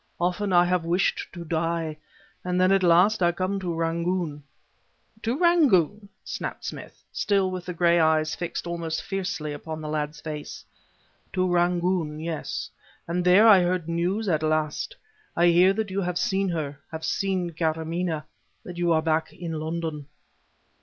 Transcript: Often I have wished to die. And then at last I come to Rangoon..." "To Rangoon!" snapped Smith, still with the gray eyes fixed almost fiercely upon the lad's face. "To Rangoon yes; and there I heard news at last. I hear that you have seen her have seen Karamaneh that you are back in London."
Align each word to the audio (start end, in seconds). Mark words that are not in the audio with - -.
Often 0.19 0.51
I 0.51 0.65
have 0.65 0.83
wished 0.83 1.27
to 1.31 1.45
die. 1.45 1.95
And 2.43 2.59
then 2.59 2.71
at 2.71 2.81
last 2.81 3.21
I 3.21 3.31
come 3.31 3.59
to 3.59 3.71
Rangoon..." 3.71 4.41
"To 5.21 5.37
Rangoon!" 5.37 6.09
snapped 6.23 6.65
Smith, 6.65 7.03
still 7.11 7.51
with 7.51 7.67
the 7.67 7.73
gray 7.75 7.99
eyes 7.99 8.33
fixed 8.33 8.65
almost 8.65 9.03
fiercely 9.03 9.53
upon 9.53 9.79
the 9.79 9.87
lad's 9.87 10.19
face. 10.19 10.65
"To 11.33 11.47
Rangoon 11.47 12.19
yes; 12.19 12.71
and 13.07 13.23
there 13.23 13.47
I 13.47 13.61
heard 13.61 13.87
news 13.87 14.27
at 14.27 14.41
last. 14.41 14.95
I 15.35 15.49
hear 15.49 15.71
that 15.73 15.91
you 15.91 16.01
have 16.01 16.17
seen 16.17 16.49
her 16.49 16.79
have 16.91 17.05
seen 17.05 17.51
Karamaneh 17.51 18.23
that 18.63 18.77
you 18.77 18.91
are 18.93 19.03
back 19.03 19.31
in 19.31 19.51
London." 19.59 20.07